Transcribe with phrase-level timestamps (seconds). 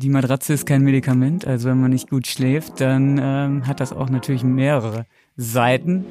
[0.00, 1.46] die Matratze ist kein Medikament.
[1.46, 6.06] Also wenn man nicht gut schläft, dann ähm, hat das auch natürlich mehrere Seiten.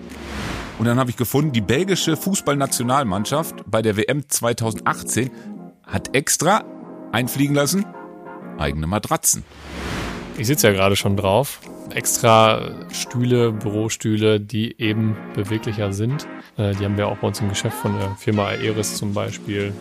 [0.77, 5.29] Und dann habe ich gefunden, die belgische Fußballnationalmannschaft bei der WM 2018
[5.83, 6.63] hat extra
[7.11, 7.85] einfliegen lassen
[8.59, 9.43] eigene Matratzen.
[10.37, 11.61] Ich sitze ja gerade schon drauf.
[11.93, 16.27] Extra Stühle, Bürostühle, die eben beweglicher sind.
[16.57, 19.73] Äh, die haben wir auch bei uns im Geschäft von der Firma Aeris zum Beispiel.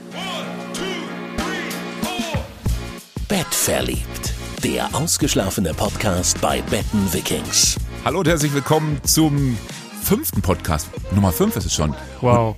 [3.69, 4.33] Verliebt.
[4.65, 7.77] Der ausgeschlafene Podcast bei Betten Vikings.
[8.03, 9.59] Hallo und herzlich willkommen zum
[10.01, 10.89] fünften Podcast.
[11.13, 11.95] Nummer fünf ist es schon.
[12.23, 12.57] Wow.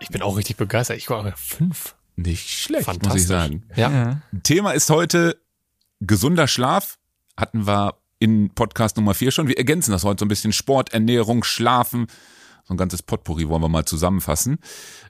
[0.00, 0.98] Ich bin auch richtig begeistert.
[0.98, 1.96] Ich war fünf.
[2.16, 3.64] Nicht schlecht, muss ich sagen.
[3.74, 3.90] Ja.
[3.90, 4.22] ja.
[4.42, 5.40] Thema ist heute
[6.00, 6.98] gesunder Schlaf.
[7.34, 9.48] Hatten wir in Podcast Nummer vier schon.
[9.48, 10.52] Wir ergänzen das heute so ein bisschen.
[10.52, 12.06] Sport, Ernährung, Schlafen.
[12.64, 14.58] So ein ganzes Potpourri wollen wir mal zusammenfassen.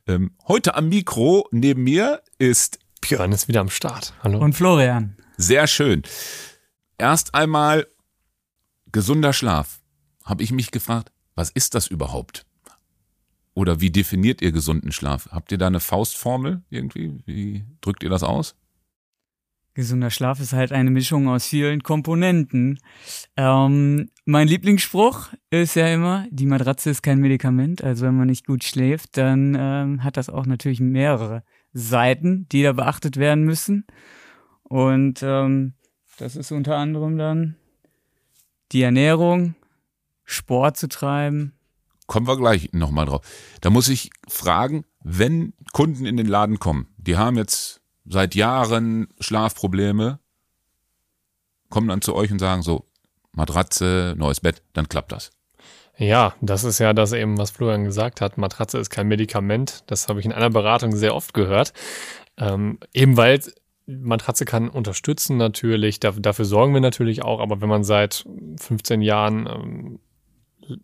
[0.06, 4.12] Ähm, heute am Mikro neben mir ist Björn ist wieder am Start.
[4.22, 4.38] Hallo.
[4.38, 5.16] Und Florian.
[5.36, 6.02] Sehr schön.
[6.98, 7.86] Erst einmal
[8.92, 9.80] gesunder Schlaf.
[10.24, 12.44] Habe ich mich gefragt, was ist das überhaupt?
[13.54, 15.28] Oder wie definiert ihr gesunden Schlaf?
[15.32, 17.22] Habt ihr da eine Faustformel irgendwie?
[17.26, 18.54] Wie drückt ihr das aus?
[19.74, 22.80] Gesunder Schlaf ist halt eine Mischung aus vielen Komponenten.
[23.36, 27.84] Ähm, mein Lieblingsspruch ist ja immer, die Matratze ist kein Medikament.
[27.84, 32.62] Also wenn man nicht gut schläft, dann ähm, hat das auch natürlich mehrere Seiten, die
[32.62, 33.86] da beachtet werden müssen.
[34.62, 35.74] Und ähm,
[36.18, 37.56] das ist unter anderem dann
[38.72, 39.54] die Ernährung,
[40.24, 41.54] Sport zu treiben.
[42.06, 43.26] Kommen wir gleich nochmal drauf.
[43.60, 49.08] Da muss ich fragen, wenn Kunden in den Laden kommen, die haben jetzt seit Jahren
[49.20, 50.18] Schlafprobleme,
[51.70, 52.88] kommen dann zu euch und sagen so,
[53.32, 55.30] Matratze, neues Bett, dann klappt das.
[55.98, 58.38] Ja, das ist ja das eben, was Florian gesagt hat.
[58.38, 59.82] Matratze ist kein Medikament.
[59.88, 61.72] Das habe ich in einer Beratung sehr oft gehört.
[62.36, 63.40] Ähm, eben weil
[63.86, 68.26] Matratze kann unterstützen natürlich, dafür sorgen wir natürlich auch, aber wenn man seit
[68.60, 69.98] 15 Jahren ähm,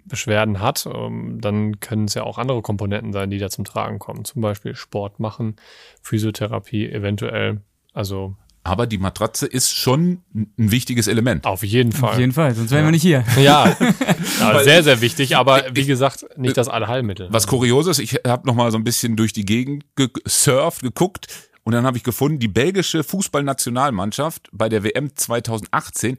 [0.07, 3.99] Beschwerden hat, ähm, dann können es ja auch andere Komponenten sein, die da zum Tragen
[3.99, 4.25] kommen.
[4.25, 5.57] Zum Beispiel Sport machen,
[6.03, 7.61] Physiotherapie eventuell.
[7.93, 11.47] Also aber die Matratze ist schon ein wichtiges Element.
[11.47, 12.11] Auf jeden Fall.
[12.11, 12.87] Auf jeden Fall, sonst wären ja.
[12.87, 13.25] wir nicht hier.
[13.37, 13.77] Ja,
[14.41, 17.29] ja sehr, sehr wichtig, aber wie gesagt, nicht das Allheilmittel.
[17.31, 21.29] Was kurios ist, ich habe noch mal so ein bisschen durch die Gegend gesurft, geguckt
[21.63, 26.19] und dann habe ich gefunden, die belgische Fußballnationalmannschaft bei der WM 2018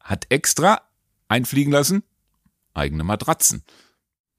[0.00, 0.82] hat extra
[1.28, 2.02] einfliegen lassen
[2.74, 3.62] eigene Matratzen.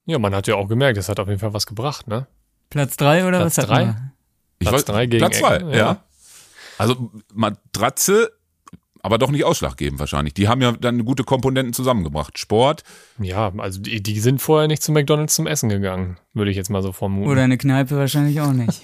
[0.05, 2.27] Ja, man hat ja auch gemerkt, es hat auf jeden Fall was gebracht, ne?
[2.69, 3.87] Platz drei oder Platz was drei?
[3.87, 3.95] Hat
[4.59, 5.75] Platz drei gegen Platz zwei, ja.
[5.75, 6.03] ja.
[6.77, 8.31] Also Matratze,
[9.05, 10.33] aber doch nicht ausschlaggebend wahrscheinlich.
[10.33, 12.39] Die haben ja dann gute Komponenten zusammengebracht.
[12.39, 12.83] Sport.
[13.19, 16.69] Ja, also die, die sind vorher nicht zu McDonalds zum Essen gegangen, würde ich jetzt
[16.69, 17.29] mal so vermuten.
[17.29, 18.83] Oder eine Kneipe wahrscheinlich auch nicht.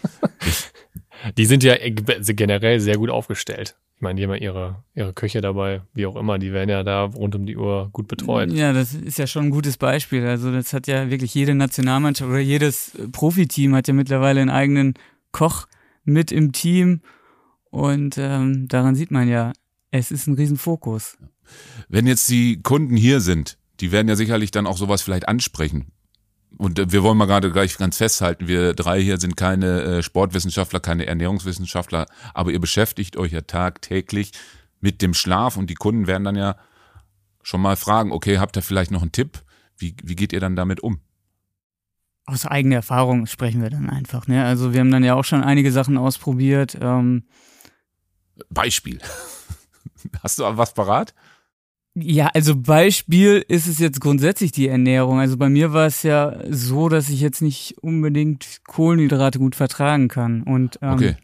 [1.38, 3.76] die sind ja generell sehr gut aufgestellt.
[3.96, 6.84] Ich meine, die haben ja ihre, ihre Köche dabei, wie auch immer, die werden ja
[6.84, 8.52] da rund um die Uhr gut betreut.
[8.52, 10.26] Ja, das ist ja schon ein gutes Beispiel.
[10.26, 14.94] Also das hat ja wirklich jede Nationalmannschaft oder jedes Profiteam hat ja mittlerweile einen eigenen
[15.32, 15.68] Koch
[16.04, 17.02] mit im Team
[17.72, 19.54] und ähm, daran sieht man ja,
[19.90, 21.18] es ist ein Riesenfokus.
[21.90, 25.92] Wenn jetzt die Kunden hier sind, die werden ja sicherlich dann auch sowas vielleicht ansprechen.
[26.58, 30.04] Und äh, wir wollen mal gerade gleich ganz festhalten, wir drei hier sind keine äh,
[30.04, 34.32] Sportwissenschaftler, keine Ernährungswissenschaftler, aber ihr beschäftigt euch ja tagtäglich
[34.80, 36.58] mit dem Schlaf und die Kunden werden dann ja
[37.42, 39.42] schon mal fragen, okay, habt ihr vielleicht noch einen Tipp?
[39.78, 41.00] Wie, wie geht ihr dann damit um?
[42.26, 44.28] Aus eigener Erfahrung sprechen wir dann einfach.
[44.28, 44.44] Ne?
[44.46, 46.78] Also wir haben dann ja auch schon einige Sachen ausprobiert.
[46.80, 47.24] Ähm,
[48.50, 49.00] Beispiel.
[50.24, 51.14] Hast du was parat?
[51.94, 55.20] Ja, also Beispiel ist es jetzt grundsätzlich die Ernährung.
[55.20, 60.08] Also bei mir war es ja so, dass ich jetzt nicht unbedingt Kohlenhydrate gut vertragen
[60.08, 61.16] kann und ähm, okay.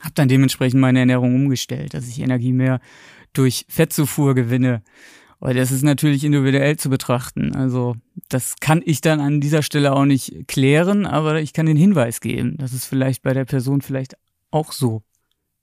[0.00, 2.80] habe dann dementsprechend meine Ernährung umgestellt, dass ich Energie mehr
[3.32, 4.82] durch Fettzufuhr gewinne.
[5.38, 7.56] Weil das ist natürlich individuell zu betrachten.
[7.56, 7.96] Also
[8.28, 12.20] das kann ich dann an dieser Stelle auch nicht klären, aber ich kann den Hinweis
[12.20, 14.18] geben, dass es vielleicht bei der Person vielleicht
[14.50, 15.02] auch so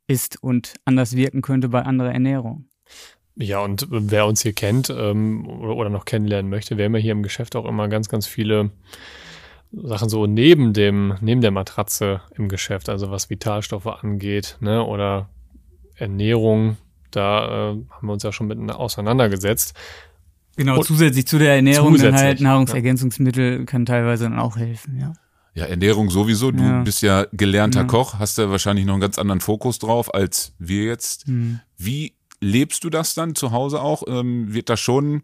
[0.08, 2.66] ist und anders wirken könnte bei anderer Ernährung.
[3.36, 7.12] Ja, und wer uns hier kennt ähm, oder noch kennenlernen möchte, wir haben ja hier
[7.12, 8.72] im Geschäft auch immer ganz, ganz viele
[9.72, 15.30] Sachen so neben dem, neben der Matratze im Geschäft, also was Vitalstoffe angeht, ne, oder
[15.96, 16.78] Ernährung,
[17.12, 19.76] da äh, haben wir uns ja schon mit auseinandergesetzt.
[20.56, 23.66] Genau, und zusätzlich zu der Ernährung dann halt Nahrungsergänzungsmittel ja.
[23.66, 25.14] kann teilweise dann auch helfen, ja.
[25.58, 26.52] Ja, Ernährung sowieso.
[26.52, 26.84] Du ja.
[26.84, 27.86] bist ja gelernter ja.
[27.88, 31.28] Koch, hast ja wahrscheinlich noch einen ganz anderen Fokus drauf als wir jetzt.
[31.28, 31.62] Mhm.
[31.80, 34.04] Wie lebst du das dann zu Hause auch?
[34.08, 35.24] Ähm, wird da schon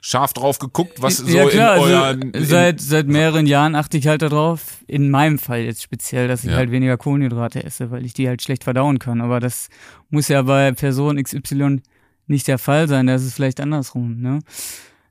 [0.00, 2.34] scharf drauf geguckt, was so ja, klar, in euren...
[2.34, 6.42] Also seit, seit mehreren Jahren achte ich halt darauf, in meinem Fall jetzt speziell, dass
[6.42, 6.56] ich ja.
[6.56, 9.20] halt weniger Kohlenhydrate esse, weil ich die halt schlecht verdauen kann.
[9.20, 9.68] Aber das
[10.10, 11.80] muss ja bei Person XY
[12.26, 14.20] nicht der Fall sein, da ist es vielleicht andersrum.
[14.20, 14.40] Ne?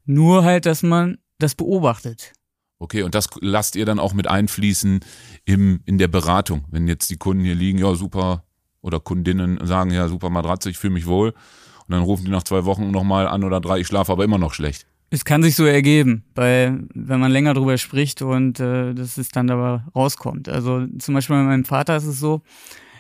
[0.04, 2.34] Nur halt, dass man das beobachtet.
[2.82, 5.02] Okay, und das lasst ihr dann auch mit einfließen
[5.46, 6.66] im, in der Beratung.
[6.72, 8.44] Wenn jetzt die Kunden hier liegen, ja super,
[8.82, 12.42] oder Kundinnen sagen, ja super Matratze, ich fühle mich wohl und dann rufen die nach
[12.42, 14.88] zwei Wochen nochmal an oder drei, ich schlafe aber immer noch schlecht.
[15.12, 19.36] Es kann sich so ergeben, weil wenn man länger drüber spricht und äh, das ist
[19.36, 20.50] dann dabei rauskommt.
[20.50, 22.42] Also zum Beispiel bei meinem Vater ist es so,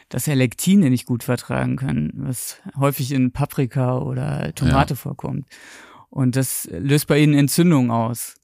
[0.10, 4.96] dass er Lektine nicht gut vertragen kann, was häufig in Paprika oder Tomate ja.
[4.96, 5.48] vorkommt.
[6.12, 8.36] Und das löst bei ihnen Entzündung aus.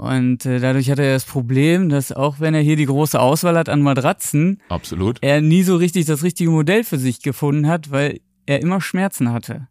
[0.00, 3.58] Und äh, dadurch hat er das Problem, dass auch wenn er hier die große Auswahl
[3.58, 5.18] hat an Matratzen, Absolut.
[5.20, 9.30] er nie so richtig das richtige Modell für sich gefunden hat, weil er immer Schmerzen
[9.30, 9.68] hatte.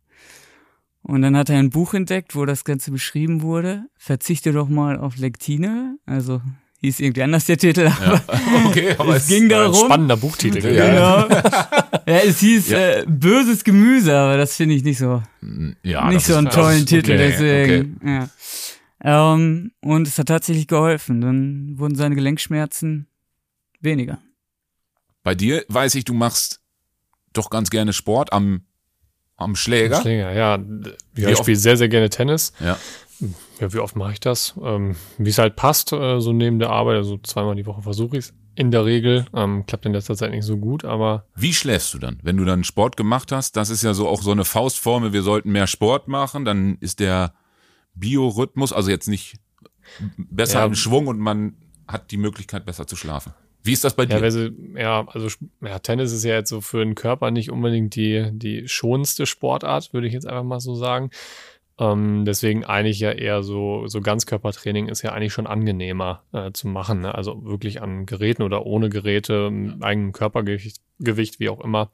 [1.01, 3.85] Und dann hat er ein Buch entdeckt, wo das Ganze beschrieben wurde.
[3.97, 5.97] Verzichte doch mal auf Lektine.
[6.05, 6.41] Also
[6.81, 8.21] hieß irgendwie anders der Titel, aber, ja.
[8.67, 9.73] okay, aber es, es ging darum.
[9.73, 10.61] Ein spannender Buchtitel.
[10.61, 11.27] Genau.
[11.27, 12.77] ja, es hieß ja.
[12.77, 15.23] äh, böses Gemüse, aber das finde ich nicht so.
[15.81, 17.97] Ja, nicht so einen tollen Titel, okay, deswegen.
[17.99, 18.11] Okay.
[18.11, 18.29] Ja.
[19.03, 21.21] Ähm, und es hat tatsächlich geholfen.
[21.21, 23.07] Dann wurden seine Gelenkschmerzen
[23.79, 24.19] weniger.
[25.23, 26.61] Bei dir weiß ich, du machst
[27.33, 28.61] doch ganz gerne Sport am,
[29.37, 29.97] am Schläger.
[29.97, 30.59] Am Schläger, ja.
[31.15, 32.53] ja ich spiele sehr, sehr gerne Tennis.
[32.59, 32.77] Ja.
[33.59, 34.55] Ja, wie oft mache ich das?
[34.63, 38.17] Ähm, wie es halt passt, äh, so neben der Arbeit, also zweimal die Woche versuche
[38.17, 38.33] ich es.
[38.55, 41.25] In der Regel ähm, klappt in letzter Zeit nicht so gut, aber.
[41.35, 43.55] Wie schläfst du dann, wenn du dann Sport gemacht hast?
[43.57, 46.99] Das ist ja so auch so eine Faustformel, wir sollten mehr Sport machen, dann ist
[46.99, 47.33] der
[47.99, 49.35] Biorhythmus, also jetzt nicht
[50.17, 50.65] besser ja.
[50.65, 51.55] im Schwung und man
[51.87, 53.33] hat die Möglichkeit, besser zu schlafen.
[53.63, 54.17] Wie ist das bei dir?
[54.17, 55.27] Ja, also, ja, also
[55.61, 59.93] ja, Tennis ist ja jetzt so für den Körper nicht unbedingt die, die schonendste Sportart,
[59.93, 61.11] würde ich jetzt einfach mal so sagen.
[61.77, 66.67] Ähm, deswegen eigentlich ja eher so, so Ganzkörpertraining ist ja eigentlich schon angenehmer äh, zu
[66.67, 67.01] machen.
[67.01, 67.15] Ne?
[67.15, 71.91] Also wirklich an Geräten oder ohne Geräte, eigenem Körpergewicht, Gewicht, wie auch immer.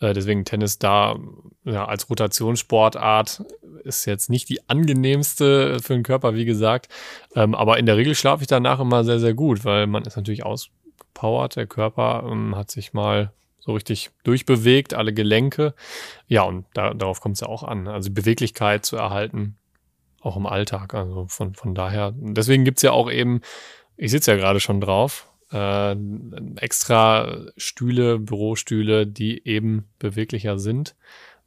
[0.00, 1.16] Äh, deswegen Tennis da
[1.64, 3.42] ja, als Rotationssportart
[3.84, 6.88] ist jetzt nicht die angenehmste für den Körper, wie gesagt.
[7.34, 10.16] Ähm, aber in der Regel schlafe ich danach immer sehr, sehr gut, weil man ist
[10.16, 11.56] natürlich ausgepowert.
[11.56, 15.74] Der Körper ähm, hat sich mal so richtig durchbewegt, alle Gelenke.
[16.26, 17.86] Ja, und da, darauf kommt es ja auch an.
[17.86, 19.56] Also Beweglichkeit zu erhalten,
[20.20, 20.94] auch im Alltag.
[20.94, 23.42] Also von, von daher, deswegen gibt's ja auch eben,
[23.96, 25.96] ich sitze ja gerade schon drauf, äh,
[26.56, 30.94] extra Stühle, Bürostühle, die eben beweglicher sind.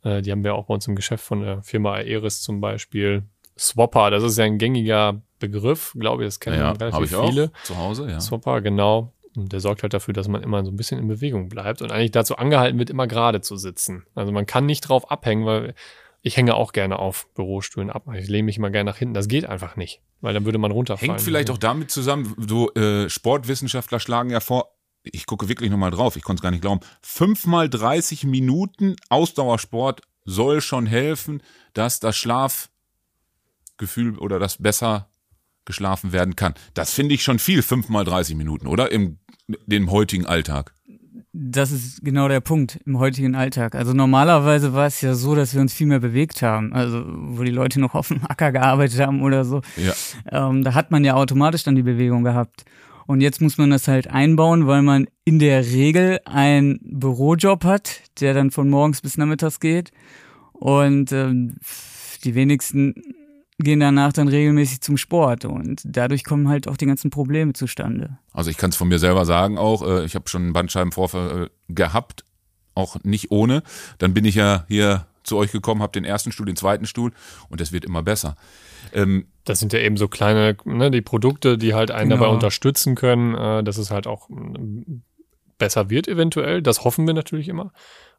[0.03, 3.24] Äh, die haben wir auch bei uns im Geschäft von der Firma Aeris zum Beispiel.
[3.57, 7.51] Swapper, das ist ja ein gängiger Begriff, glaube ich, das kennen ja, relativ viele.
[7.63, 8.19] zu Hause, ja.
[8.19, 9.13] Swapper, genau.
[9.36, 11.92] Und der sorgt halt dafür, dass man immer so ein bisschen in Bewegung bleibt und
[11.92, 14.06] eigentlich dazu angehalten wird, immer gerade zu sitzen.
[14.13, 15.74] Also man kann nicht drauf abhängen, weil
[16.21, 18.06] ich hänge auch gerne auf Bürostühlen ab.
[18.13, 19.13] Ich lehne mich immer gerne nach hinten.
[19.13, 21.13] Das geht einfach nicht, weil dann würde man runterfallen.
[21.13, 25.91] Hängt vielleicht auch damit zusammen, so äh, Sportwissenschaftler schlagen ja vor, ich gucke wirklich nochmal
[25.91, 31.41] drauf, ich konnte es gar nicht glauben, fünfmal 30 Minuten Ausdauersport soll schon helfen,
[31.73, 32.69] dass das Schlafgefühl
[34.19, 35.09] oder das besser
[35.65, 36.53] geschlafen werden kann.
[36.75, 38.91] Das finde ich schon viel, fünfmal 30 Minuten, oder?
[38.91, 39.17] Im
[39.65, 40.74] dem heutigen Alltag
[41.33, 43.75] das ist genau der Punkt im heutigen Alltag.
[43.75, 46.73] Also normalerweise war es ja so, dass wir uns viel mehr bewegt haben.
[46.73, 49.61] Also wo die Leute noch auf dem Acker gearbeitet haben oder so.
[49.77, 49.93] Ja.
[50.29, 52.65] Ähm, da hat man ja automatisch dann die Bewegung gehabt.
[53.07, 58.01] Und jetzt muss man das halt einbauen, weil man in der Regel einen Bürojob hat,
[58.19, 59.91] der dann von morgens bis nachmittags geht.
[60.53, 61.55] Und ähm,
[62.23, 63.11] die wenigsten
[63.63, 68.18] gehen danach dann regelmäßig zum Sport und dadurch kommen halt auch die ganzen Probleme zustande.
[68.34, 71.44] Also ich kann es von mir selber sagen auch, äh, ich habe schon einen Bandscheibenvorfall
[71.44, 72.25] äh, gehabt,
[72.75, 73.63] auch nicht ohne.
[73.98, 77.12] Dann bin ich ja hier zu euch gekommen, habe den ersten Stuhl, den zweiten Stuhl
[77.50, 78.36] und es wird immer besser.
[78.94, 82.24] Ähm, das sind ja eben so kleine, ne, die Produkte, die halt einen genau.
[82.24, 84.30] dabei unterstützen können, äh, dass es halt auch
[85.58, 86.62] besser wird eventuell.
[86.62, 87.72] Das hoffen wir natürlich immer.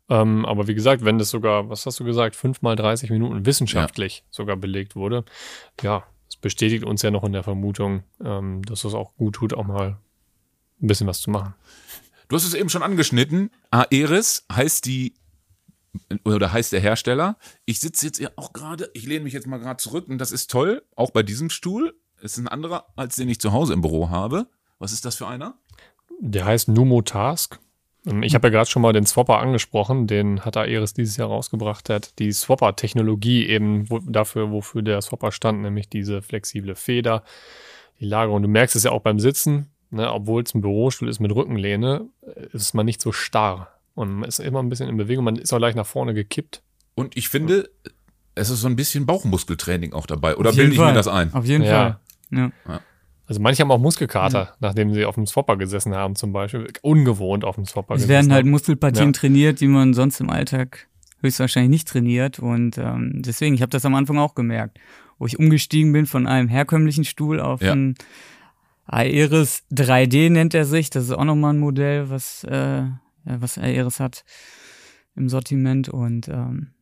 [0.09, 3.47] Ähm, aber wie gesagt, wenn das sogar, was hast du gesagt, fünf mal 30 Minuten
[3.47, 4.25] wissenschaftlich ja.
[4.31, 5.25] sogar belegt wurde,
[5.81, 9.55] ja, es bestätigt uns ja noch in der Vermutung, ähm, dass es auch gut tut,
[9.55, 9.99] auch mal
[10.81, 11.55] ein bisschen was zu machen.
[12.29, 13.51] Du hast es eben schon angeschnitten.
[13.71, 15.15] Aeris heißt die
[16.25, 17.37] oder heißt der Hersteller.
[17.67, 20.33] Ich sitze jetzt ja auch gerade, ich lehne mich jetzt mal gerade zurück und das
[20.33, 21.95] ist toll, auch bei diesem Stuhl.
[22.23, 24.47] Es ist ein anderer, als den ich zu Hause im Büro habe.
[24.79, 25.59] Was ist das für einer?
[26.21, 27.59] Der heißt Numo Task.
[28.23, 31.89] Ich habe ja gerade schon mal den Swapper angesprochen, den hat Aeris dieses Jahr rausgebracht,
[31.89, 37.23] der hat die Swapper-Technologie eben wo, dafür, wofür der Swapper stand, nämlich diese flexible Feder,
[38.01, 38.43] die Lagerung.
[38.43, 42.09] Du merkst es ja auch beim Sitzen, ne, obwohl es ein Bürostuhl ist mit Rückenlehne,
[42.23, 45.37] äh, ist man nicht so starr und man ist immer ein bisschen in Bewegung, man
[45.37, 46.63] ist auch leicht nach vorne gekippt.
[46.95, 47.71] Und ich finde,
[48.35, 50.37] es ist so ein bisschen Bauchmuskeltraining auch dabei.
[50.37, 50.89] Oder bilde ich Fall.
[50.89, 51.33] mir das ein?
[51.33, 52.01] Auf jeden Ja.
[52.31, 52.51] Fall.
[52.67, 52.81] Ja.
[53.27, 56.67] Also manche haben auch Muskelkater, nachdem sie auf dem Swapper gesessen haben zum Beispiel.
[56.83, 58.47] Ungewohnt auf dem Swapper Es gesessen werden halt.
[58.47, 59.13] Muskelpartien Ja.
[59.13, 60.89] trainiert, die man sonst im Alltag
[61.21, 62.41] höchstwahrscheinlich nicht trainiert.
[62.41, 64.79] Und ähm, deswegen, ich habe das am Anfang auch gemerkt,
[65.19, 67.73] wo ich umgestiegen bin von einem herkömmlichen Stuhl auf Ja.
[67.73, 67.95] einen
[68.87, 70.91] Aeris 3D nennt er sich.
[70.91, 72.83] Das ist auch nochmal ein Modell, was, äh,
[73.25, 74.25] was Aeris hat
[75.15, 75.89] im Sortiment.
[75.89, 76.73] Und ähm,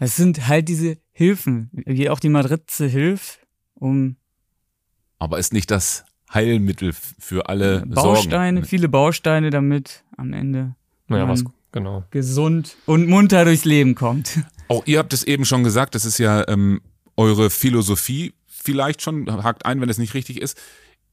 [0.00, 4.16] es sind halt diese Hilfen, wie auch die Matrize hilft, um
[5.18, 8.68] Aber ist nicht das Heilmittel für alle Bausteine, Sorgen.
[8.68, 10.74] viele Bausteine, damit am Ende
[11.08, 12.04] Ja, man was, genau.
[12.10, 14.40] gesund und munter durchs Leben kommt.
[14.68, 16.80] Auch ihr habt es eben schon gesagt, das ist ja ähm,
[17.16, 20.60] eure Philosophie vielleicht schon, hakt ein, wenn es nicht richtig ist.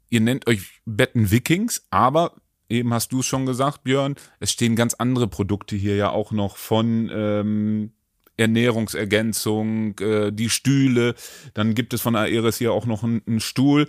[0.09, 2.33] Ihr nennt euch Betten Vikings, aber
[2.69, 6.31] eben hast du es schon gesagt, Björn, es stehen ganz andere Produkte hier ja auch
[6.31, 7.93] noch von ähm,
[8.37, 11.15] Ernährungsergänzung, äh, die Stühle,
[11.53, 13.87] dann gibt es von Aeris hier auch noch einen, einen Stuhl.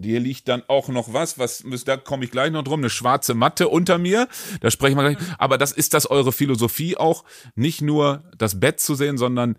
[0.00, 3.34] Hier liegt dann auch noch was, was da komme ich gleich noch drum, eine schwarze
[3.34, 4.28] Matte unter mir.
[4.60, 5.28] Da sprechen wir gleich.
[5.38, 7.24] Aber das ist das eure Philosophie auch,
[7.56, 9.58] nicht nur das Bett zu sehen, sondern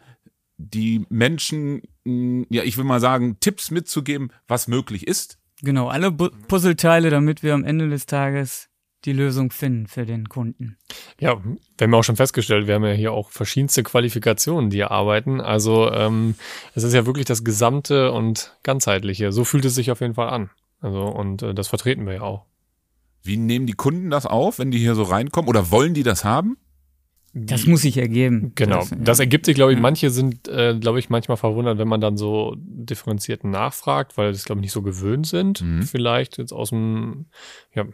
[0.58, 5.40] die Menschen, mh, ja, ich will mal sagen, Tipps mitzugeben, was möglich ist.
[5.62, 8.69] Genau, alle Bu Puzzleteile, damit wir am Ende des Tages
[9.06, 10.77] die Lösung finden für den Kunden.
[11.20, 14.77] Ja, wir haben ja auch schon festgestellt, wir haben ja hier auch verschiedenste Qualifikationen, die
[14.77, 15.39] hier arbeiten.
[15.41, 16.36] Also ähm,
[16.75, 19.32] es ist ja wirklich das Gesamte und Ganzheitliche.
[19.32, 20.50] So fühlt es sich auf jeden Fall an.
[20.82, 22.46] Also und äh, das vertreten wir ja auch.
[23.24, 25.50] Wie nehmen die Kunden das auf, wenn die hier so reinkommen?
[25.50, 26.58] Oder wollen die das haben?
[27.34, 28.53] Das muss sich ergeben.
[28.56, 28.98] Genau, Das, ja.
[29.00, 29.82] das ergibt sich, glaube ich, Ja.
[29.82, 34.46] manche sind, äh, glaube ich, manchmal verwundert, wenn man dann so differenziert nachfragt, weil das,
[34.46, 35.84] glaube ich, nicht so gewöhnt sind, Mhm.
[35.84, 37.27] vielleicht jetzt aus dem,
[37.75, 37.86] ja,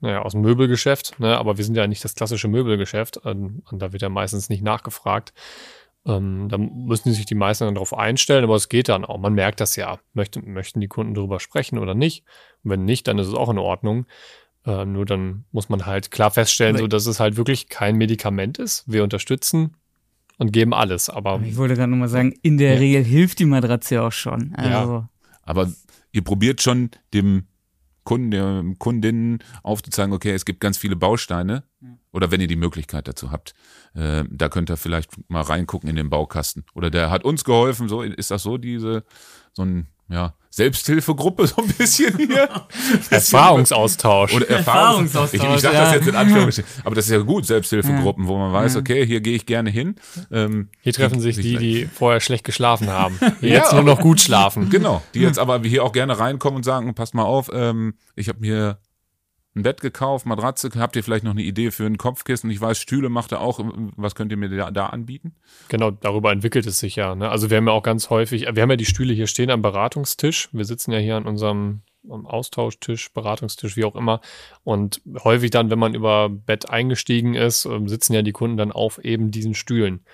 [0.00, 1.36] naja, aus dem Möbelgeschäft, ne?
[1.38, 4.62] aber wir sind ja nicht das klassische Möbelgeschäft, ähm, und da wird ja meistens nicht
[4.62, 5.32] nachgefragt.
[6.06, 9.18] Ähm, da müssen sich die meisten dann darauf einstellen, aber es geht dann auch.
[9.18, 9.98] Man merkt das ja.
[10.14, 12.24] Möchten, möchten die Kunden darüber sprechen oder nicht?
[12.64, 14.06] Und wenn nicht, dann ist es auch in Ordnung.
[14.64, 17.96] Äh, nur dann muss man halt klar feststellen, Aber- so dass es halt wirklich kein
[17.96, 18.84] Medikament ist.
[18.86, 19.76] Wir unterstützen
[20.38, 21.10] und geben alles.
[21.10, 22.78] Aber Aber ich wollte gerade nochmal sagen, in der Ja.
[22.78, 24.54] Regel hilft die Matratze auch schon.
[24.58, 24.80] Ja.
[24.80, 25.06] Also,
[25.42, 25.70] Aber
[26.12, 27.44] ihr probiert schon dem
[28.10, 31.62] Kunden, der Kundinnen aufzuzeigen, okay, es gibt ganz viele Bausteine.
[32.10, 33.54] Oder wenn ihr die Möglichkeit dazu habt,
[33.94, 36.64] äh, da könnt ihr vielleicht mal reingucken in den Baukasten.
[36.74, 39.04] Oder der hat uns geholfen, so ist das so diese,
[39.52, 42.48] so ein, ja, Selbsthilfegruppe so ein bisschen hier.
[43.10, 44.34] Erfahrungsaustausch.
[44.34, 45.84] Oder Erfahrungs Erfahrungsaustausch, Ich, ich sage ja.
[45.84, 46.70] das jetzt in Anführungsstrichen.
[46.84, 49.96] Aber das ist ja gut, Selbsthilfegruppen, wo man weiß, okay, hier gehe ich gerne hin.
[50.32, 53.18] Ähm, Hier treffen die- sich die, die vorher schlecht geschlafen haben.
[53.40, 54.70] Die Ja, jetzt nur noch gut schlafen.
[54.70, 58.28] Genau, die jetzt aber hier auch gerne reinkommen und sagen, passt mal auf, ähm, ich
[58.28, 58.78] habe mir
[59.56, 62.50] ein Bett gekauft, Matratze, habt ihr vielleicht noch eine Idee für ein Kopfkissen?
[62.50, 63.60] Ich weiß, Stühle macht er auch,
[63.96, 65.34] was könnt ihr mir da, da anbieten?
[65.68, 67.14] Genau, darüber entwickelt es sich ja.
[67.16, 67.28] Ne?
[67.28, 69.62] Also wir haben ja auch ganz häufig, wir haben ja die Stühle hier stehen am
[69.62, 70.48] Beratungstisch.
[70.52, 74.20] Wir sitzen ja hier an unserem am Austauschtisch, Beratungstisch, wie auch immer.
[74.64, 78.72] Und häufig dann, wenn man über Bett eingestiegen ist, ähm, sitzen ja die Kunden dann
[78.72, 80.04] auf eben diesen Stühlen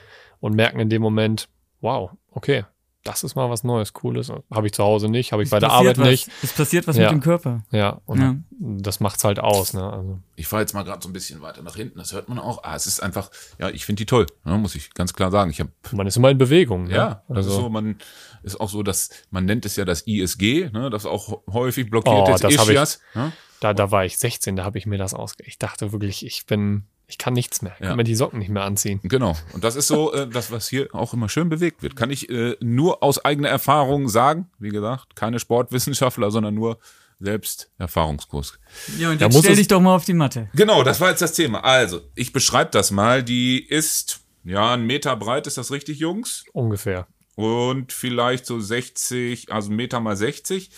[0.40, 1.48] und merken in dem Moment,
[1.80, 2.64] wow, okay,
[3.06, 4.30] das ist mal was Neues, Cooles.
[4.50, 6.28] Habe ich zu Hause nicht, habe ich es bei der Arbeit was, nicht.
[6.42, 7.04] Es passiert was Ja.
[7.04, 7.64] mit dem Körper.
[7.70, 8.36] Ja, und Ja.
[8.58, 9.72] das macht's halt aus.
[9.72, 9.82] Ne?
[9.90, 12.38] Also, Ich fahre jetzt mal gerade so ein bisschen weiter nach hinten, das hört man
[12.38, 12.62] auch.
[12.64, 15.50] Ah, es ist einfach, ja, ich finde die toll, ne, muss ich ganz klar sagen.
[15.50, 16.84] Ich habe man ist immer in Bewegung.
[16.84, 16.94] Ne?
[16.94, 17.96] Ja, das also, ist so, man
[18.42, 22.14] ist auch so, dass man nennt es ja das ISG, ne, das auch häufig blockiert
[22.28, 23.32] Oh, ist, das hab ich- Ischias, ne?
[23.60, 25.42] Da, da war ich 16, da habe ich mir das ausge...
[25.46, 27.72] Ich dachte wirklich, ich bin, ich kann nichts mehr.
[27.76, 27.88] Ich Ja.
[27.88, 29.00] kann mir die Socken nicht mehr anziehen.
[29.04, 29.36] Genau.
[29.52, 31.94] Und das ist so, äh, das, was hier auch immer schön bewegt wird.
[31.96, 34.50] Kann ich äh, nur aus eigener Erfahrung sagen.
[34.58, 36.78] Wie gesagt, keine Sportwissenschaftler, sondern nur
[37.20, 38.58] selbst Erfahrungskurs.
[38.98, 40.50] Ja, und Da jetzt muss stell dich doch mal auf die Matte.
[40.54, 41.64] Genau, das war jetzt das Thema.
[41.64, 43.22] Also, ich beschreibe das mal.
[43.22, 46.44] Die ist, ja, ein Meter breit, ist das richtig, Jungs?
[46.52, 47.06] Ungefähr.
[47.36, 50.70] Und vielleicht so 60, also ein Meter mal 60.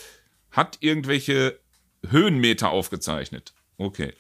[0.51, 1.59] Hat irgendwelche
[2.09, 3.53] Höhenmeter aufgezeichnet.
[3.77, 4.13] Okay.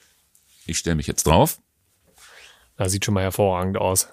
[0.67, 1.59] Ich stelle mich jetzt drauf.
[2.78, 4.08] Das sieht schon mal hervorragend aus.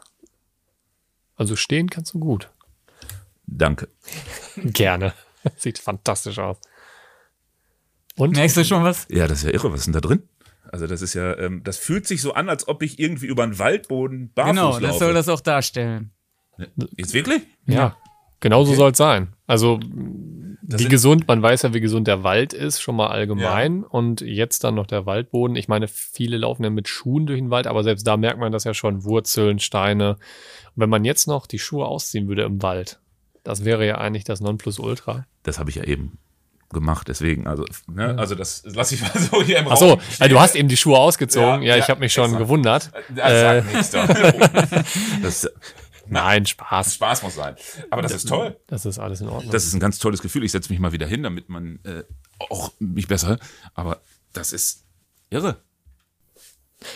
[1.38, 2.50] Also stehen kannst du gut.
[3.46, 3.88] Danke.
[4.58, 5.14] Gerne.
[5.58, 6.58] Sieht fantastisch aus.
[8.18, 8.36] Und?
[8.36, 9.06] Merkst du schon was?
[9.10, 9.72] Ja, das ist ja irre.
[9.72, 10.24] Was ist denn da drin?
[10.72, 13.44] Also das ist ja, ähm, das fühlt sich so an, als ob ich irgendwie über
[13.44, 14.82] einen Waldboden barfuß Genau, laufe.
[14.82, 16.12] das soll das auch darstellen.
[16.98, 17.44] Jetzt wirklich?
[17.68, 17.96] Ja.
[18.46, 18.78] Genauso Okay.
[18.78, 19.34] soll es sein.
[19.48, 19.80] Also,
[20.62, 23.84] Das wie gesund, man weiß ja, wie gesund der Wald ist, schon mal allgemein.
[23.84, 25.56] Und jetzt dann noch der Waldboden.
[25.56, 28.52] Ich meine, viele laufen ja mit Schuhen durch den Wald, aber selbst da merkt man
[28.52, 29.04] das ja schon.
[29.04, 30.12] Wurzeln, Steine.
[30.76, 33.00] Und wenn man jetzt noch die Schuhe ausziehen würde im Wald,
[33.44, 35.26] das wäre ja eigentlich das Nonplusultra.
[35.44, 36.18] Das habe ich ja eben
[36.74, 40.00] gemacht, deswegen, also, ne, also das lasse ich mal so hier im Ach so, Raum.
[40.20, 41.62] äh, du hast eben die Schuhe ausgezogen.
[41.62, 42.40] Ja, Ja, ich ja, habe mich schon extra.
[42.40, 42.92] gewundert.
[43.16, 44.08] Das sagt nichts da.
[45.22, 45.48] Das,
[46.08, 46.96] Nein, Spaß.
[46.96, 47.56] Spaß muss sein.
[47.90, 48.60] Aber das ist toll.
[48.68, 49.52] Das ist alles in Ordnung.
[49.52, 50.44] Das ist ein ganz tolles Gefühl.
[50.44, 52.04] Ich setze mich mal wieder hin, damit man äh,
[52.40, 53.40] auch mich besser.
[53.74, 54.02] Aber
[54.34, 54.86] das ist
[55.30, 55.58] irre.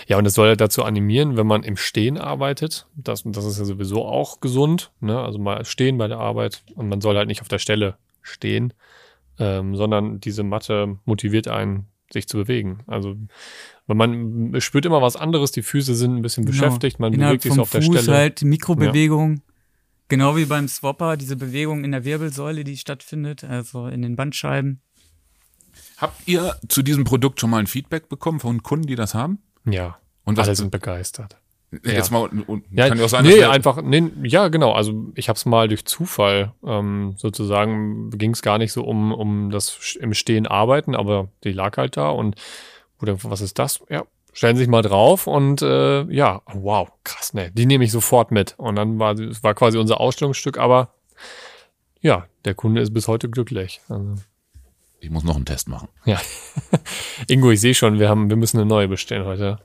[0.08, 2.88] Ja, und es soll ja dazu animieren, wenn man im Stehen arbeitet.
[2.96, 4.92] Das, das ist ja sowieso auch gesund.
[5.00, 5.20] Ne?
[5.20, 8.74] Also mal stehen bei der Arbeit und man soll halt nicht auf der Stelle stehen,
[9.40, 12.84] ähm, sondern diese Matte motiviert einen, sich zu bewegen.
[12.88, 13.16] Also
[13.90, 16.56] weil man spürt immer was anderes, die Füße sind ein bisschen genau.
[16.56, 18.18] beschäftigt, man Innerhalb bewegt sich so auf der Fuß Stelle.
[18.18, 19.38] halt Mikrobewegung.
[19.38, 19.42] Ja.
[20.10, 24.82] Genau wie beim Swapper, diese Bewegung in der Wirbelsäule, die stattfindet, also in den Bandscheiben.
[25.98, 29.40] Habt ihr zu diesem Produkt schon mal ein Feedback bekommen von Kunden, die das haben?
[29.66, 29.98] Ja.
[30.24, 31.38] Und was alle sind begeistert.
[31.84, 32.20] Jetzt ja.
[32.20, 34.72] mal, und, ja, kann ja auch sein, nee, einfach, nee, ja, genau.
[34.74, 39.12] Also ich habe es mal durch Zufall ähm, sozusagen ging es gar nicht so um
[39.12, 42.36] um das im Stehen arbeiten, aber die lag halt da und
[43.02, 43.82] oder was ist das?
[43.90, 44.04] Ja,
[44.34, 48.56] stellen sich mal drauf und äh, ja, wow, krass, ne, die nehme ich sofort mit.
[48.58, 50.94] Und dann war es war quasi unser Ausstellungsstück, aber
[52.02, 53.82] ja, der Kunde ist bis heute glücklich.
[53.90, 54.16] Also,
[55.02, 55.88] ich muss noch einen Test machen.
[56.06, 56.22] Ja.
[57.28, 59.60] Ingo, ich sehe schon, wir haben, wir müssen eine neue bestellen heute.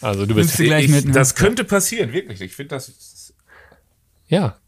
[0.00, 1.14] Also du bist du gleich ich, mit?
[1.14, 2.40] Das könnte passieren, wirklich.
[2.40, 3.34] Ich finde das.
[4.28, 4.58] Ja.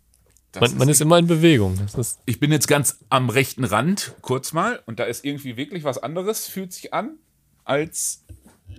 [0.52, 1.78] das Man, man ist immer in Bewegung.
[1.80, 5.56] Das ist, ich bin jetzt ganz am rechten Rand, kurz mal, und da ist irgendwie
[5.56, 7.18] wirklich was anderes, fühlt sich an,
[7.64, 8.24] als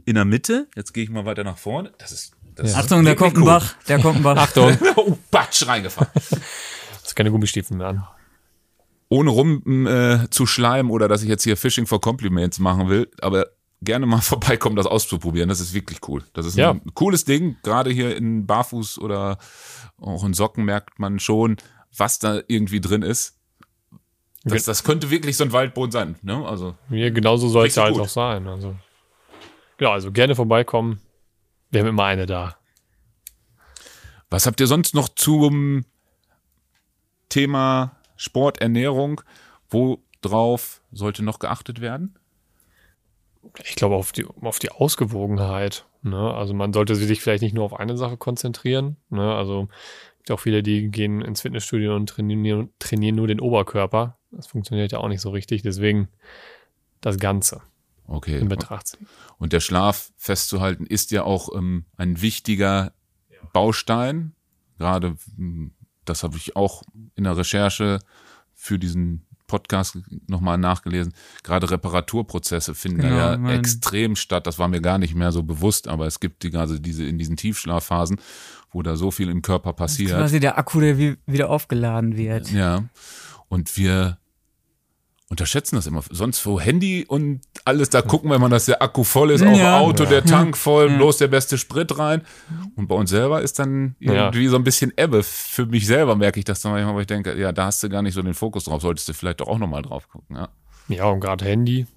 [0.05, 0.67] in der Mitte.
[0.75, 1.91] Jetzt gehe ich mal weiter nach vorne.
[1.97, 2.33] Das ist.
[2.55, 2.79] Das Ja.
[2.79, 3.45] ist Achtung, wirklich kommt ein cool.
[3.47, 4.37] Bach, da kommt ein Bach.
[4.37, 6.11] Achtung, oh, Batsch, reingefahren.
[7.03, 8.07] hast keine Gummistiefel mehr an.
[9.09, 13.09] Ohne rum äh, zu schleimen oder dass ich jetzt hier Fishing for Compliments machen will,
[13.21, 13.47] aber
[13.81, 15.49] gerne mal vorbeikommen, das auszuprobieren.
[15.49, 16.23] Das ist wirklich cool.
[16.33, 16.71] Das ist Ja.
[16.71, 17.57] ein cooles Ding.
[17.63, 19.37] Gerade hier in Barfuß oder
[19.99, 21.57] auch in Socken merkt man schon,
[21.95, 23.37] was da irgendwie drin ist.
[24.43, 26.15] Das, das könnte wirklich so ein Waldboden sein.
[26.23, 26.45] Ne?
[26.47, 28.03] Also Ja, genauso soll es ja halt gut.
[28.03, 28.47] auch sein.
[28.47, 28.75] Also,
[29.79, 30.99] ja, also gerne vorbeikommen.
[31.69, 32.57] Wir haben immer eine da.
[34.29, 35.85] Was habt ihr sonst noch zum
[37.29, 39.21] Thema Sport, Ernährung?
[39.69, 42.17] Worauf sollte noch geachtet werden?
[43.63, 45.85] Ich glaube auf die, auf die Ausgewogenheit.
[46.03, 46.33] Ne?
[46.33, 48.97] Also man sollte sich vielleicht nicht nur auf eine Sache konzentrieren.
[49.09, 49.33] Ne?
[49.33, 49.67] Also
[50.13, 54.17] es gibt auch viele, die gehen ins Fitnessstudio und trainieren, trainieren nur den Oberkörper.
[54.31, 55.61] Das funktioniert ja auch nicht so richtig.
[55.61, 56.07] Deswegen
[57.01, 57.61] das Ganze
[58.07, 58.39] Okay.
[58.39, 59.07] in Betracht ziehen.
[59.37, 62.93] Und der Schlaf festzuhalten ist ja auch ähm, ein wichtiger
[63.53, 64.33] Baustein.
[64.77, 65.73] Gerade, ähm,
[66.05, 66.83] das habe ich auch
[67.15, 67.99] in der Recherche
[68.53, 71.13] für diesen Podcast nochmal nachgelesen.
[71.43, 74.47] Gerade Reparaturprozesse finden Genau, da ja mein- extrem statt.
[74.47, 77.17] Das war mir gar nicht mehr so bewusst, aber es gibt die, also diese in
[77.17, 78.19] diesen Tiefschlafphasen,
[78.71, 80.11] wo da so viel im Körper passiert.
[80.11, 82.49] Quasi der Akku, der wie, wieder aufgeladen wird.
[82.51, 82.85] Ja.
[83.49, 84.17] Und wir
[85.31, 86.03] unterschätzen das immer.
[86.11, 89.57] Sonst wo Handy und alles da gucken, wenn man, dass der Akku voll ist, auch
[89.57, 89.79] Ja.
[89.79, 90.97] Auto, der Tank voll, Ja.
[90.97, 92.21] bloß der beste Sprit rein.
[92.75, 94.13] Und bei uns selber ist dann Ja.
[94.13, 95.23] irgendwie so ein bisschen Ebbe.
[95.23, 97.89] Für mich selber merke ich das dann manchmal, wo ich denke, ja, da hast du
[97.89, 100.35] gar nicht so den Fokus drauf, solltest du vielleicht doch auch nochmal drauf gucken.
[100.35, 100.49] Ja.
[100.89, 101.87] Ja, und gerade Handy.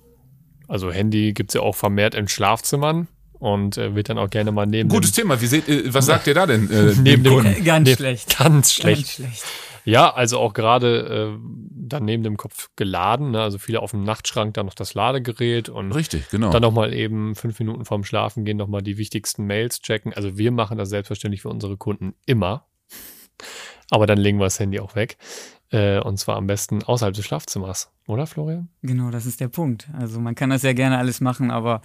[0.69, 4.65] Also Handy gibt's ja auch vermehrt in Schlafzimmern und äh, wird dann auch gerne mal
[4.67, 6.71] neben Gutes Thema, wie seht, äh, was sagt ihr da denn?
[6.71, 7.53] Äh, Neben dem- Kunden?
[7.55, 8.39] Äh, Ganz Nee, schlecht.
[8.39, 8.99] Ganz schlecht.
[9.01, 9.45] Ganz schlecht.
[9.85, 11.39] Ja, also auch gerade äh,
[11.71, 13.33] dann neben dem Kopf geladen.
[13.33, 13.43] Ne?
[13.43, 16.51] Also viele auf dem Nachtschrank dann noch das Ladegerät und Richtig, genau.
[16.51, 20.13] dann nochmal eben fünf Minuten vorm Schlafen gehen, nochmal die wichtigsten Mails checken.
[20.15, 22.67] Also wir machen das selbstverständlich für unsere Kunden immer.
[23.91, 25.19] Aber dann legen wir das Handy auch weg.
[25.71, 27.91] Äh, und zwar am besten außerhalb des Schlafzimmers.
[28.07, 28.69] Oder, Florian?
[28.83, 29.89] Genau, das ist der Punkt.
[29.93, 31.83] Also man kann das ja gerne alles machen, aber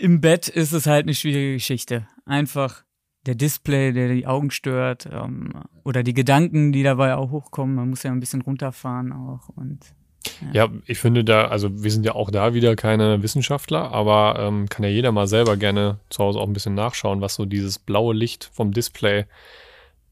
[0.00, 2.08] im Bett ist es halt eine schwierige Geschichte.
[2.24, 2.84] Einfach
[3.26, 5.52] der Display, der die Augen stört, ähm,
[5.84, 7.74] oder die Gedanken, die dabei auch hochkommen.
[7.76, 9.80] Man muss ja ein bisschen runterfahren auch und
[10.52, 14.68] Ja, ich finde da, also wir sind ja auch da wieder keine Wissenschaftler, aber ähm,
[14.68, 17.78] kann ja jeder mal selber gerne zu Hause auch ein bisschen nachschauen, was so dieses
[17.78, 19.26] blaue Licht vom Display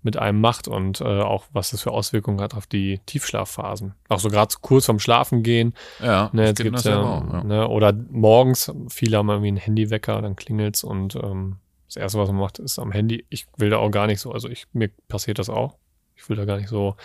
[0.03, 3.94] mit einem macht und äh, auch was das für Auswirkungen hat auf die Tiefschlafphasen.
[4.09, 5.75] Auch so gerade kurz vorm Schlafen gehen.
[6.03, 7.44] ja, Ne, jetzt gibt's das ja, auch, ja.
[7.44, 11.57] Ne, oder morgens, viele haben irgendwie einen Handywecker, dann klingelt's und ähm,
[11.90, 13.26] das Erste, was man macht, ist am Handy.
[13.31, 15.76] Ich will da auch gar nicht so, also ich, mir passiert das auch.
[16.14, 16.96] Ich will da gar nicht so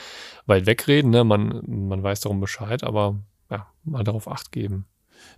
[0.45, 1.23] weit wegreden, ne?
[1.23, 3.19] Man, man weiß darum Bescheid, aber
[3.49, 4.85] ja, mal darauf Acht geben.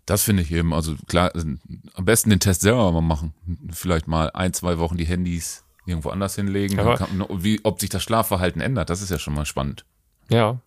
[0.06, 1.46] Das finde ich eben, also klar, äh,
[1.94, 3.34] am besten den Test selber mal machen.
[3.72, 8.04] Vielleicht mal ein, zwei Wochen die Handys irgendwo anders hinlegen, kann, wie, ob sich das
[8.04, 8.90] Schlafverhalten ändert.
[8.90, 9.86] Das ist ja schon mal spannend.
[10.30, 10.60] Ja.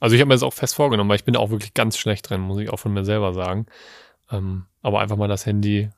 [0.00, 1.98] Also ich habe mir das auch fest vorgenommen, weil ich bin da auch wirklich ganz
[1.98, 3.66] schlecht drin, muss ich auch von mir selber sagen.
[4.30, 5.90] Ähm, aber einfach mal das Handy,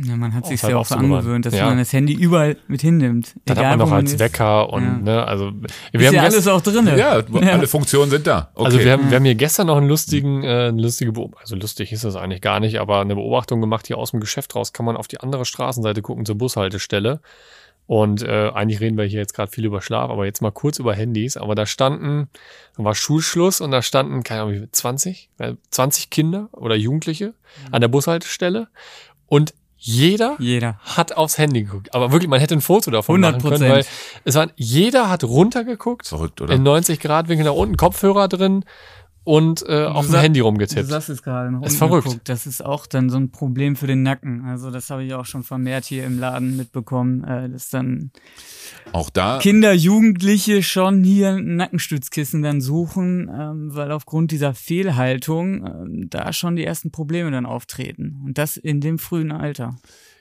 [0.00, 1.66] ja, man hat sich Außerhalb ja auch so angewöhnt, dass Ja.
[1.66, 3.34] man das Handy überall mit hinnimmt.
[3.46, 4.18] Egal, hat man noch als.
[4.18, 4.98] Wecker und Ja.
[4.98, 6.86] ne, also wir Ist haben ja alles auch drin.
[6.96, 8.50] Ja, alle Funktionen sind da.
[8.54, 8.64] Okay.
[8.66, 11.56] Also wir haben, wir haben hier gestern noch einen lustigen, äh, eine lustige Beobachtung, also
[11.56, 14.72] lustig ist das eigentlich gar nicht, aber eine Beobachtung gemacht hier aus dem Geschäft raus,
[14.72, 17.20] kann man auf die andere Straßenseite gucken zur Bushaltestelle.
[17.86, 20.78] Und äh, eigentlich reden wir hier jetzt gerade viel über Schlaf, aber jetzt mal kurz
[20.78, 21.38] über Handys.
[21.38, 22.28] Aber da standen,
[22.76, 25.30] da war Schulschluss und da standen, keine Ahnung, 20,
[25.70, 27.32] 20 Kinder oder Jugendliche
[27.72, 28.68] an der Bushaltestelle.
[29.26, 30.78] Und jeder, Jeder.
[30.82, 31.94] hat aufs Handy geguckt.
[31.94, 33.30] Aber wirklich, man hätte ein Foto davon 100%.
[33.32, 33.84] machen können, weil
[34.24, 36.52] es war, jeder hat runtergeguckt, Verrückt, oder?
[36.54, 38.64] in 90 Grad Winkel nach unten, Kopfhörer drin
[39.28, 40.88] und äh, auf dem Handy Du rumgetippt.
[40.88, 41.60] sagst es gerade noch.
[41.60, 42.04] Ist unten verrückt.
[42.06, 42.28] geguckt.
[42.30, 44.46] Das ist auch dann so ein Problem für den Nacken.
[44.46, 48.10] Also das habe ich auch schon vermehrt hier im Laden mitbekommen, äh, dass dann
[48.92, 55.66] Auch da, Kinder, Jugendliche schon hier ein Nackenstützkissen dann suchen, ähm, weil aufgrund dieser Fehlhaltung
[55.66, 58.22] ähm, da schon die ersten Probleme dann auftreten.
[58.24, 59.76] Und das in dem frühen Alter.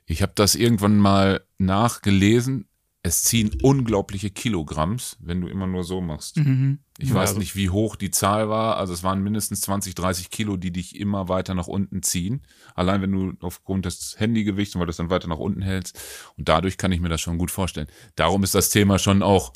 [0.06, 2.68] ich habe das irgendwann mal nachgelesen.
[3.08, 6.38] Es ziehen unglaubliche Kilogramms, wenn du immer nur so machst.
[6.38, 6.80] Mhm.
[7.00, 8.78] Ich Ja, weiß also- nicht, wie hoch die Zahl war.
[8.78, 12.42] Also es waren mindestens 20, 30 Kilo, die dich immer weiter nach unten ziehen.
[12.76, 15.98] Allein wenn du aufgrund des Handygewichts, weil du das dann weiter nach unten hältst.
[16.38, 17.88] Und dadurch kann ich mir das schon gut vorstellen.
[18.16, 19.54] Darum ist das Thema schon auch,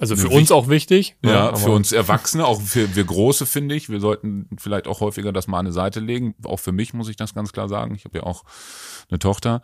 [0.00, 1.16] Also für uns auch wichtig.
[1.22, 3.88] ne, ja, aber- für uns Erwachsene, auch für wir Große, finde ich.
[3.88, 6.34] Wir sollten vielleicht auch häufiger das mal an eine Seite legen.
[6.44, 7.94] Auch für mich muss ich das ganz klar sagen.
[7.94, 8.42] Ich habe ja auch
[9.10, 9.62] eine Tochter.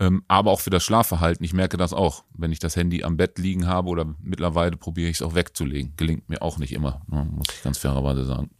[0.00, 1.44] Ähm, aber auch für das Schlafverhalten.
[1.44, 2.24] Ich merke das auch.
[2.34, 5.94] Wenn ich das Handy am Bett liegen habe oder mittlerweile probiere ich es auch wegzulegen.
[5.96, 8.50] Gelingt mir auch nicht immer, ne, muss ich ganz fairerweise sagen.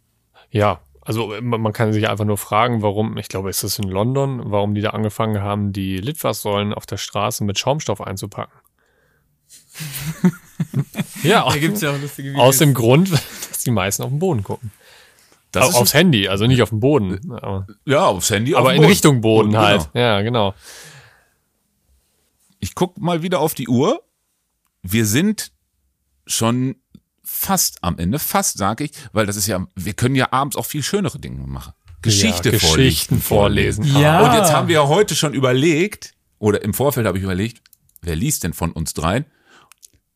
[0.51, 3.87] Ja, also äh, man kann sich einfach nur fragen, warum, ich glaube, ist es in
[3.87, 8.53] London, warum die da angefangen haben, die Litfaßsäulen auf der Straße mit Schaumstoff einzupacken.
[11.23, 13.11] ja, Da gibt's ja auch lustige aus dem Grund,
[13.49, 14.71] dass die meisten auf den Boden gucken.
[15.51, 17.31] Das aufs Handy, also nicht auf den Boden.
[17.31, 18.53] Aber, Ja, aufs Handy.
[18.53, 18.89] auf aber in Boden.
[18.89, 19.63] Richtung Boden Genau.
[19.63, 19.89] halt.
[19.95, 20.53] Ja, genau.
[22.59, 24.03] Ich guck mal wieder auf die Uhr.
[24.83, 25.51] Wir sind
[26.27, 26.75] schon
[27.23, 30.65] fast am Ende, fast sage ich, weil das ist ja, wir können ja abends auch
[30.65, 31.73] viel schönere Dinge machen.
[32.01, 32.77] Geschichte ja, vorlesen.
[32.85, 33.83] Geschichten vorlesen.
[33.99, 34.21] Ja.
[34.21, 37.61] Und jetzt haben wir ja heute schon überlegt, oder im Vorfeld habe ich überlegt,
[38.01, 39.25] wer liest denn von uns dreien?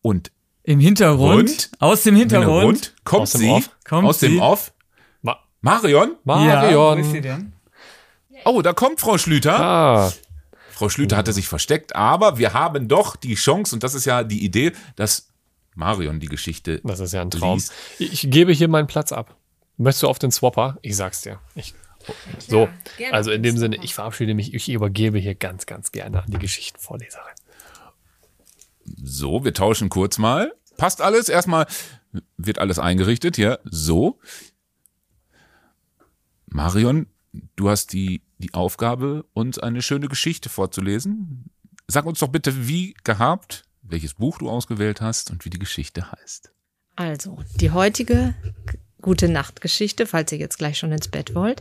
[0.02, 0.32] Und
[0.64, 1.70] Im Hintergrund, Und?
[1.80, 3.70] aus dem Hintergrund, kommt Aus dem sie Off?
[3.86, 4.40] Kommt aus dem sie?
[4.40, 4.74] Off.
[5.22, 6.16] Ma Marion?
[6.26, 7.22] Ja, wo ist sie Marion.
[7.22, 7.54] denn?
[8.46, 9.60] Oh, da kommt Frau Schlüter.
[9.60, 10.14] ah,
[10.72, 14.24] Frau Schlüter hatte sich versteckt, aber wir haben doch die Chance, und das ist ja
[14.24, 15.30] die Idee, dass
[15.76, 17.56] Marion die Geschichte das ist ja ein Traum.
[17.56, 17.74] liest.
[18.00, 19.36] Ich, gebe hier meinen Platz ab.
[19.78, 20.78] Möchtest du auf den Swapper?
[20.82, 21.40] Ich sag's dir.
[21.56, 21.74] Ich,
[22.48, 22.70] so,
[23.12, 24.54] also in dem Sinne, ich verabschiede mich.
[24.54, 27.33] Ich übergebe hier ganz, ganz gerne an die Geschichtenvorleserin.
[29.04, 30.54] So, wir tauschen kurz mal.
[30.78, 31.28] Passt alles?
[31.28, 31.68] Erstmal
[32.38, 33.60] wird alles eingerichtet, ja.
[33.66, 34.20] So.
[36.48, 37.08] Marion,
[37.56, 41.50] du hast die, die Aufgabe, uns eine schöne Geschichte vorzulesen.
[41.88, 46.12] Sag uns doch bitte, wie gehabt, welches Buch du ausgewählt hast und wie die Geschichte
[46.12, 46.52] heißt.
[46.96, 48.36] Also, die heutige
[49.02, 51.60] Gute Nacht-Geschichte, falls ihr jetzt gleich schon ins Bett wollt,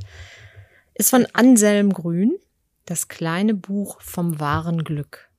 [0.95, 2.39] ist von Anselm Grün,
[2.85, 5.32] das kleine Buch vom wahren Glück.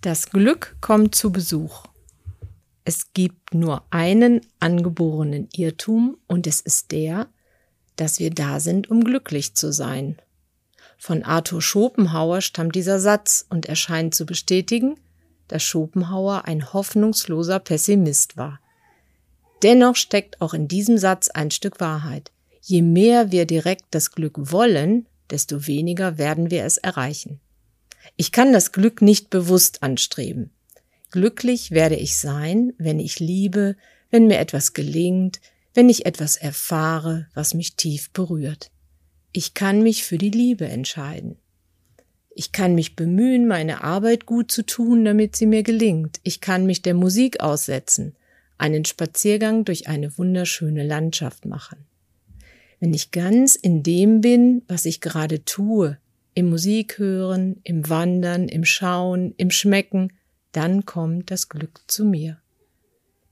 [0.00, 1.86] Das Glück kommt zu Besuch.
[2.84, 7.26] Es gibt nur einen angeborenen Irrtum und es ist der,
[7.96, 10.16] dass wir da sind, um glücklich zu sein.
[10.98, 15.00] Von Arthur Schopenhauer stammt dieser Satz und er scheint zu bestätigen,
[15.48, 18.60] dass Schopenhauer ein hoffnungsloser Pessimist war.
[19.64, 22.30] Dennoch steckt auch in diesem Satz ein Stück Wahrheit.
[22.60, 27.40] Je mehr wir direkt das Glück wollen, desto weniger werden wir es erreichen.
[28.16, 30.50] Ich kann das Glück nicht bewusst anstreben.
[31.10, 33.76] Glücklich werde ich sein, wenn ich liebe,
[34.10, 35.40] wenn mir etwas gelingt,
[35.74, 38.70] wenn ich etwas erfahre, was mich tief berührt.
[39.32, 41.36] Ich kann mich für die Liebe entscheiden.
[42.34, 46.20] Ich kann mich bemühen, meine Arbeit gut zu tun, damit sie mir gelingt.
[46.22, 48.14] Ich kann mich der Musik aussetzen,
[48.58, 51.86] einen Spaziergang durch eine wunderschöne Landschaft machen.
[52.80, 55.98] Wenn ich ganz in dem bin, was ich gerade tue,
[56.38, 60.12] im Musik hören, im Wandern, im Schauen, im Schmecken,
[60.52, 62.38] dann kommt das Glück zu mir.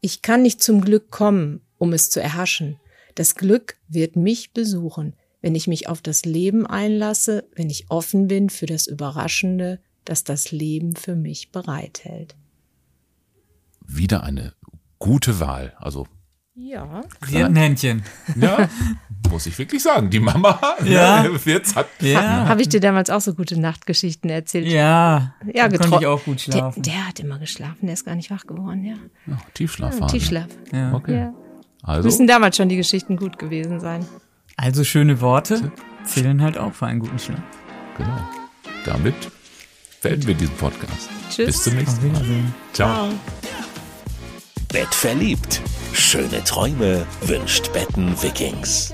[0.01, 2.81] Ich kann nicht zum Glück kommen, um es zu erhaschen.
[3.15, 8.27] Das Glück wird mich besuchen, wenn ich mich auf das Leben einlasse, wenn ich offen
[8.27, 12.35] bin für das Überraschende, das das Leben für mich bereithält.
[13.87, 14.53] Wieder eine
[14.99, 15.75] gute Wahl.
[15.79, 16.09] Also,
[16.59, 17.03] Ja.
[17.31, 18.03] Händchen.
[18.35, 18.69] ja,
[19.31, 20.09] muss ich wirklich sagen.
[20.09, 21.23] Die Mama Ja.
[21.23, 21.87] ne, wird's hat.
[22.01, 22.49] Ja.
[22.49, 24.67] Habe ich dir damals auch so gute Nachtgeschichten erzählt?
[24.67, 26.83] Ja, Ja, konnte ich auch gut Der, schlafen.
[26.83, 28.95] der hat immer geschlafen, der ist gar nicht wach geworden, ja.
[29.27, 30.07] Ja, Tiefschlafphase.
[30.13, 30.47] Tiefschlaf.
[30.73, 30.95] ja.
[30.95, 31.15] Okay.
[31.17, 31.35] Ja.
[31.83, 34.05] Also, Müssen damals schon die Geschichten gut gewesen sein.
[34.57, 35.71] Also schöne Worte
[36.05, 37.43] zählen halt auch für einen guten Schlaf.
[37.99, 38.19] genau.
[38.87, 39.15] Damit
[40.01, 41.11] beenden wir diesen Podcast.
[41.29, 41.47] Tschüss.
[41.47, 42.55] Bis zum nächsten Auf Wiedersehen.
[42.73, 43.09] Ciao.
[44.69, 45.61] Bett verliebt.
[45.93, 48.93] Schöne Träume wünscht Betten Vikings.